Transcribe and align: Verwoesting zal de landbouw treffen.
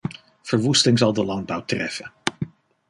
Verwoesting 0.43 0.97
zal 0.97 1.13
de 1.13 1.25
landbouw 1.25 1.65
treffen. 1.65 2.11